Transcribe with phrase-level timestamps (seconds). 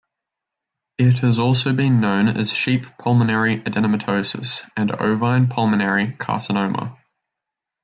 [0.97, 6.97] It has also been known as sheep pulmonary adenomatosis and ovine pulmonary carcinoma.